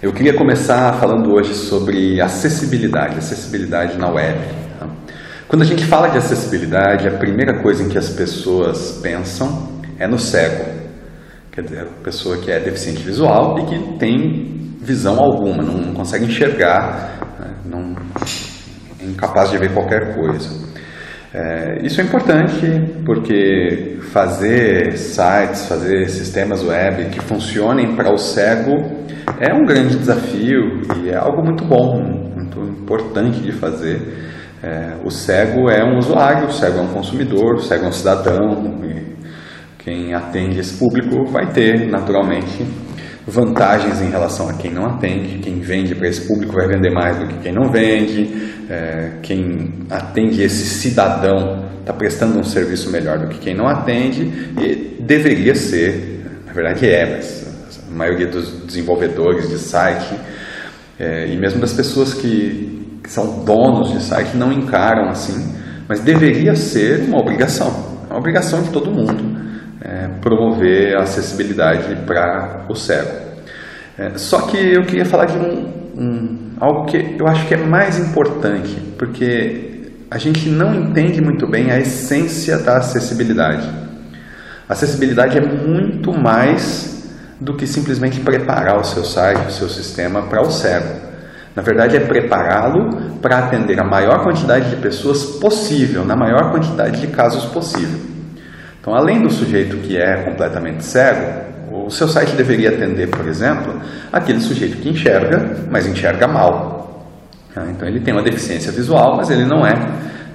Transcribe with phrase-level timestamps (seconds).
[0.00, 4.38] Eu queria começar falando hoje sobre acessibilidade, acessibilidade na web.
[4.78, 4.86] Tá?
[5.48, 10.06] Quando a gente fala de acessibilidade, a primeira coisa em que as pessoas pensam é
[10.06, 10.66] no cego.
[11.50, 16.26] Quer dizer, a pessoa que é deficiente visual e que tem visão alguma, não consegue
[16.26, 17.54] enxergar, né?
[17.64, 17.96] não
[19.00, 20.67] é incapaz de ver qualquer coisa.
[21.32, 22.66] É, isso é importante
[23.04, 28.98] porque fazer sites, fazer sistemas web que funcionem para o cego
[29.38, 32.00] é um grande desafio e é algo muito bom,
[32.34, 34.00] muito importante de fazer.
[34.62, 37.92] É, o cego é um usuário, o cego é um consumidor, o cego é um
[37.92, 38.78] cidadão.
[39.78, 42.66] quem atende esse público vai ter, naturalmente,
[43.26, 45.38] vantagens em relação a quem não atende.
[45.38, 48.57] Quem vende para esse público vai vender mais do que quem não vende.
[48.68, 54.22] É, quem atende esse cidadão está prestando um serviço melhor do que quem não atende
[54.60, 57.48] e deveria ser, na verdade é, mas
[57.88, 60.14] a maioria dos desenvolvedores de site
[60.98, 65.54] é, e mesmo das pessoas que, que, são donos de site não encaram assim,
[65.88, 67.70] mas deveria ser uma obrigação,
[68.10, 69.48] uma obrigação de todo mundo
[69.80, 73.28] é, promover a acessibilidade para o cego.
[73.96, 77.56] É, só que eu queria falar de um, um, algo que eu acho que é
[77.56, 83.68] mais importante, porque a gente não entende muito bem a essência da acessibilidade.
[84.68, 87.08] A acessibilidade é muito mais
[87.40, 91.08] do que simplesmente preparar o seu site, o seu sistema para o cego.
[91.54, 97.00] Na verdade, é prepará-lo para atender a maior quantidade de pessoas possível, na maior quantidade
[97.00, 98.00] de casos possível.
[98.80, 103.80] Então, além do sujeito que é completamente cego, o seu site deveria atender, por exemplo,
[104.12, 107.06] aquele sujeito que enxerga, mas enxerga mal.
[107.56, 109.74] Ah, então, ele tem uma deficiência visual, mas ele não é,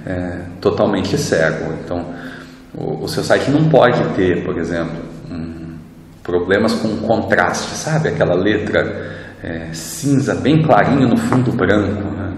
[0.06, 1.72] é totalmente cego.
[1.84, 2.04] Então,
[2.74, 5.14] o, o seu site não pode ter, por exemplo,
[6.24, 8.08] problemas com contraste, sabe?
[8.08, 12.02] Aquela letra é, cinza bem clarinho no fundo branco.
[12.02, 12.32] Né?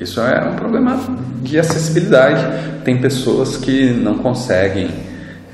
[0.00, 0.98] Isso é um problema
[1.42, 2.42] de acessibilidade.
[2.84, 4.88] Tem pessoas que não conseguem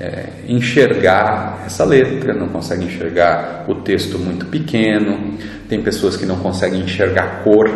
[0.01, 5.37] é, enxergar essa letra, não conseguem enxergar o texto muito pequeno,
[5.69, 7.69] tem pessoas que não conseguem enxergar cor.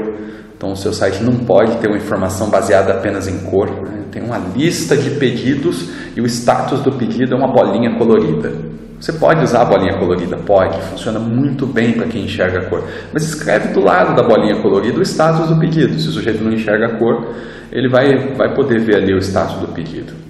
[0.57, 3.69] Então, o seu site não pode ter uma informação baseada apenas em cor.
[3.69, 4.05] Né?
[4.11, 8.53] Tem uma lista de pedidos e o status do pedido é uma bolinha colorida.
[8.99, 10.37] Você pode usar a bolinha colorida?
[10.37, 12.83] Pode, funciona muito bem para quem enxerga a cor.
[13.13, 15.99] Mas escreve do lado da bolinha colorida o status do pedido.
[15.99, 17.35] Se o sujeito não enxerga a cor,
[17.71, 20.24] ele vai, vai poder ver ali o status do pedido.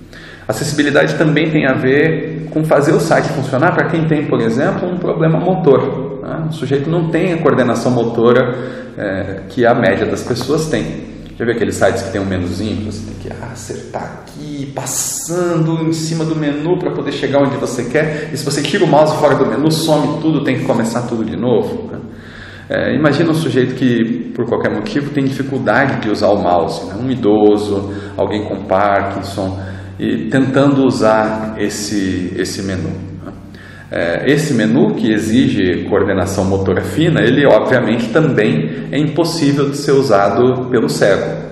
[0.48, 4.88] Acessibilidade também tem a ver com fazer o site funcionar para quem tem, por exemplo,
[4.88, 6.22] um problema motor.
[6.22, 6.48] Né?
[6.50, 8.56] O sujeito não tem a coordenação motora
[8.98, 11.16] é, que a média das pessoas tem.
[11.38, 12.90] Já viu aqueles sites que tem um menuzinho?
[12.90, 17.84] Você tem que acertar aqui, passando em cima do menu para poder chegar onde você
[17.86, 18.30] quer.
[18.32, 21.26] E se você tira o mouse fora do menu, some tudo, tem que começar tudo
[21.26, 21.92] de novo.
[21.92, 22.00] Né?
[22.70, 26.86] É, imagina um sujeito que, por qualquer motivo, tem dificuldade de usar o mouse.
[26.86, 26.96] Né?
[27.04, 29.60] Um idoso, alguém com Parkinson,
[30.00, 32.92] e tentando usar esse, esse menu.
[33.92, 39.92] É, esse menu que exige coordenação motora fina, ele obviamente também é impossível de ser
[39.92, 41.46] usado pelo cego.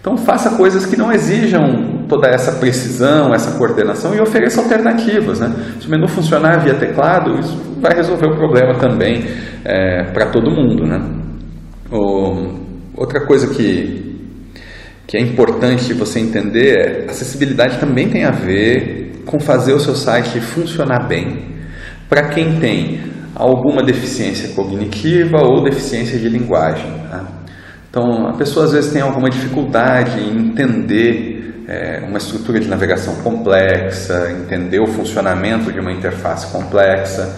[0.00, 5.40] Então faça coisas que não exijam toda essa precisão, essa coordenação e ofereça alternativas.
[5.40, 5.52] Né?
[5.80, 9.26] Se o menu funcionar via teclado, isso vai resolver o problema também
[9.64, 10.86] é, para todo mundo.
[10.86, 10.98] Né?
[11.92, 12.54] O,
[12.96, 14.07] outra coisa que,
[15.08, 19.94] que é importante você entender é acessibilidade também tem a ver com fazer o seu
[19.94, 21.56] site funcionar bem.
[22.10, 23.00] Para quem tem
[23.34, 26.92] alguma deficiência cognitiva ou deficiência de linguagem.
[27.10, 27.26] Tá?
[27.88, 33.16] Então, a pessoa às vezes tem alguma dificuldade em entender é, uma estrutura de navegação
[33.16, 37.34] complexa, entender o funcionamento de uma interface complexa.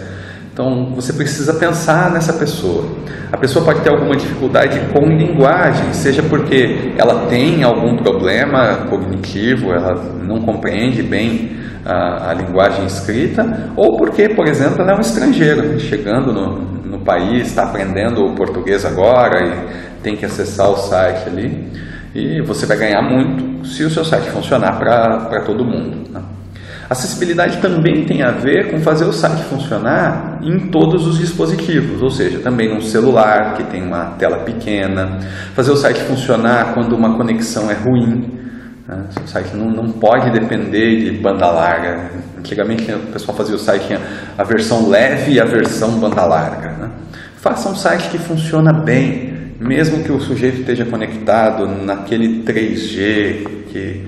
[0.53, 2.85] Então, você precisa pensar nessa pessoa.
[3.31, 9.71] A pessoa pode ter alguma dificuldade com linguagem, seja porque ela tem algum problema cognitivo,
[9.71, 14.99] ela não compreende bem a, a, linguagem escrita, ou porque, por exemplo, ela é um
[14.99, 20.75] estrangeiro, chegando no, no país, está aprendendo o português agora e tem que acessar o
[20.75, 21.71] site ali.
[22.13, 26.11] E você vai ganhar muito se o seu site funcionar para todo mundo.
[26.11, 26.21] Né?
[26.91, 32.09] Acessibilidade também tem a ver com fazer o site funcionar em todos os dispositivos, ou
[32.09, 35.17] seja, também num celular que tem uma tela pequena,
[35.55, 38.37] fazer o site funcionar quando uma conexão é ruim,
[38.85, 39.05] né?
[39.23, 42.11] O site não, não pode depender de banda larga.
[42.37, 44.01] Antigamente o pessoal fazia o site tinha
[44.37, 46.71] a versão leve e a versão banda larga.
[46.71, 46.91] Né?
[47.37, 54.05] Faça um site que funciona bem, mesmo que o sujeito esteja conectado naquele 3G que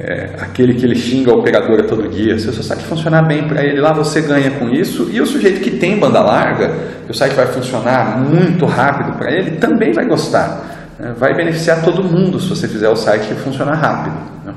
[0.00, 3.46] é, aquele que ele xinga a operadora todo dia, se o seu site funcionar bem
[3.46, 6.74] para ele lá, você ganha com isso, e o sujeito que tem banda larga,
[7.04, 10.94] que o site vai funcionar muito rápido para ele, também vai gostar.
[10.98, 11.14] Né?
[11.18, 14.16] Vai beneficiar todo mundo se você fizer o site funcionar rápido.
[14.46, 14.54] Né?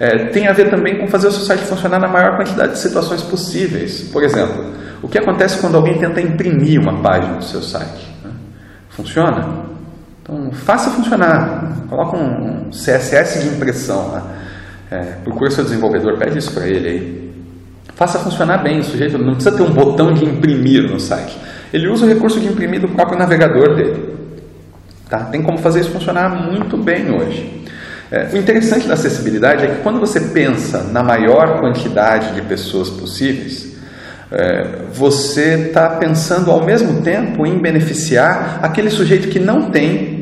[0.00, 2.78] É, tem a ver também com fazer o seu site funcionar na maior quantidade de
[2.78, 4.02] situações possíveis.
[4.12, 4.66] Por exemplo,
[5.02, 8.06] o que acontece quando alguém tenta imprimir uma página do seu site?
[8.22, 8.30] Né?
[8.90, 9.64] Funciona?
[10.22, 11.86] Então, faça funcionar.
[11.88, 14.37] Coloca um CSS de impressão lá.
[14.90, 17.28] É, procure seu desenvolvedor, pede isso para ele aí.
[17.94, 21.36] Faça funcionar bem o sujeito, não precisa ter um botão de imprimir no site.
[21.72, 24.14] Ele usa o recurso de imprimir do próprio navegador dele.
[25.08, 25.24] Tá?
[25.24, 27.64] Tem como fazer isso funcionar muito bem hoje.
[28.10, 32.88] É, o interessante da acessibilidade é que quando você pensa na maior quantidade de pessoas
[32.88, 33.76] possíveis,
[34.30, 40.17] é, você está pensando ao mesmo tempo em beneficiar aquele sujeito que não tem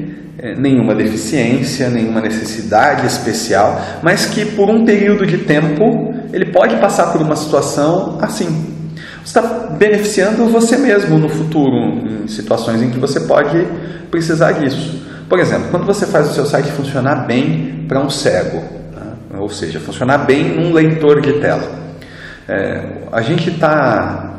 [0.54, 7.12] nenhuma deficiência, nenhuma necessidade especial, mas que por um período de tempo ele pode passar
[7.12, 8.74] por uma situação assim.
[9.24, 9.42] Você está
[9.76, 11.74] beneficiando você mesmo no futuro,
[12.22, 13.66] em situações em que você pode
[14.10, 15.04] precisar disso.
[15.28, 18.58] Por exemplo, quando você faz o seu site funcionar bem para um cego,
[18.94, 19.38] né?
[19.38, 21.68] ou seja, funcionar bem num leitor de tela.
[22.48, 24.35] É, a gente está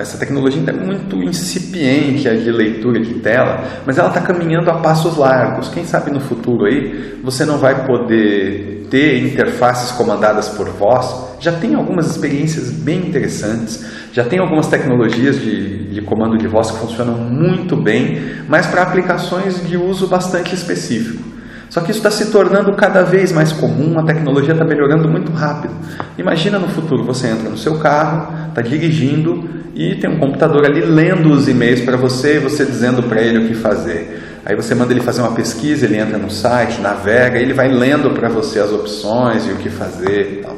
[0.00, 4.70] essa tecnologia ainda é muito incipiente a de leitura de tela, mas ela está caminhando
[4.70, 5.68] a passos largos.
[5.68, 11.36] Quem sabe no futuro aí você não vai poder ter interfaces comandadas por voz.
[11.40, 16.70] Já tem algumas experiências bem interessantes, já tem algumas tecnologias de, de comando de voz
[16.70, 21.22] que funcionam muito bem, mas para aplicações de uso bastante específico.
[21.68, 25.32] Só que isso está se tornando cada vez mais comum, a tecnologia está melhorando muito
[25.32, 25.74] rápido.
[26.18, 30.80] Imagina no futuro, você entra no seu carro, está dirigindo e tem um computador ali
[30.80, 34.20] lendo os e-mails para você e você dizendo para ele o que fazer.
[34.44, 38.10] Aí você manda ele fazer uma pesquisa, ele entra no site, navega, ele vai lendo
[38.10, 40.56] para você as opções e o que fazer tal.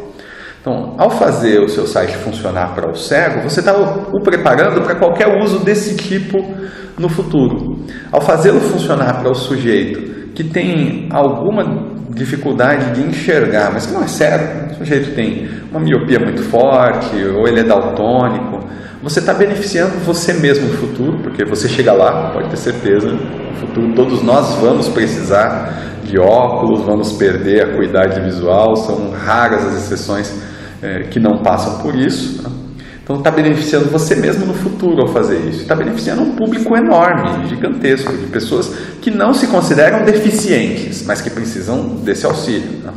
[0.61, 4.95] Então, ao fazer o seu site funcionar para o cego, você está o preparando para
[4.95, 6.39] qualquer uso desse tipo
[6.99, 7.85] no futuro.
[8.11, 14.03] Ao fazê-lo funcionar para o sujeito que tem alguma dificuldade de enxergar, mas que não
[14.03, 18.61] é sério, o sujeito tem uma miopia muito forte, ou ele é daltônico,
[19.03, 23.57] você está beneficiando você mesmo no futuro, porque você chega lá, pode ter certeza, no
[23.57, 29.75] futuro todos nós vamos precisar de óculos, vamos perder a cuidade visual, são raras as
[29.85, 30.33] exceções
[30.81, 32.43] é, que não passam por isso.
[32.43, 32.51] Né?
[33.03, 35.63] Então está beneficiando você mesmo no futuro ao fazer isso.
[35.63, 38.69] Está beneficiando um público enorme, gigantesco, de pessoas
[39.03, 42.81] que não se consideram deficientes, mas que precisam desse auxílio.
[42.83, 42.93] Né?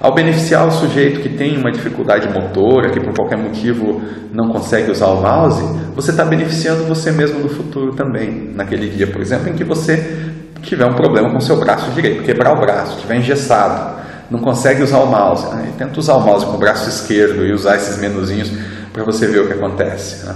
[0.00, 4.00] Ao beneficiar o sujeito que tem uma dificuldade motora, que por qualquer motivo
[4.32, 5.62] não consegue usar o mouse,
[5.94, 8.52] você está beneficiando você mesmo no futuro também.
[8.54, 10.30] Naquele dia, por exemplo, em que você
[10.62, 13.98] tiver um problema com seu braço direito, quebrar o braço, estiver engessado,
[14.30, 15.52] não consegue usar o mouse.
[15.56, 15.72] Né?
[15.76, 18.52] Tenta usar o mouse com o braço esquerdo e usar esses menuzinhos
[18.92, 20.26] para você ver o que acontece.
[20.26, 20.34] Né?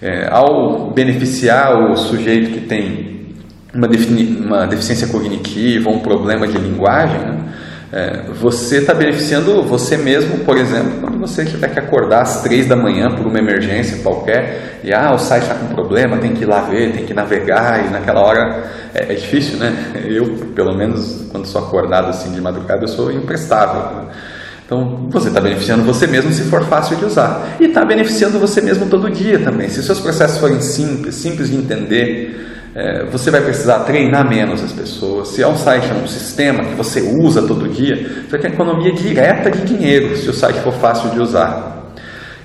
[0.00, 3.34] É, ao beneficiar o sujeito que tem
[3.74, 3.86] uma,
[4.46, 7.38] uma deficiência cognitiva, um problema de linguagem, né?
[7.90, 12.66] É, você está beneficiando você mesmo, por exemplo, quando você tiver que acordar às três
[12.66, 16.42] da manhã por uma emergência qualquer e ah, o site está com problema, tem que
[16.42, 18.64] ir lá ver, tem que navegar e naquela hora
[18.94, 19.72] é, é difícil, né?
[20.06, 24.08] Eu, pelo menos, quando sou acordado assim de madrugada, eu sou imprestável.
[24.64, 27.56] Então, você está beneficiando você mesmo se for fácil de usar.
[27.58, 29.68] E está beneficiando você mesmo todo dia também.
[29.68, 34.72] Se seus processos forem simples, simples de entender, é, você vai precisar treinar menos as
[34.72, 35.28] pessoas.
[35.28, 38.92] Se é um site, é um sistema que você usa todo dia, você ter economia
[38.92, 41.92] direta de dinheiro se o site for fácil de usar.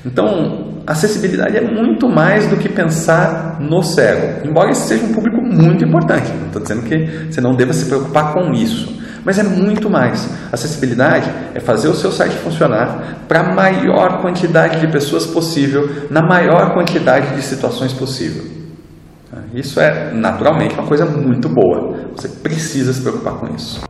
[0.03, 4.47] Então, acessibilidade é muito mais do que pensar no cego.
[4.47, 6.31] Embora esse seja um público muito importante.
[6.31, 9.03] Não estou dizendo que você não deva se preocupar com isso.
[9.23, 10.27] Mas é muito mais.
[10.51, 16.23] Acessibilidade é fazer o seu site funcionar para a maior quantidade de pessoas possível, na
[16.23, 18.52] maior quantidade de situações possível.
[19.53, 22.10] Isso é naturalmente uma coisa muito boa.
[22.15, 23.81] Você precisa se preocupar com isso.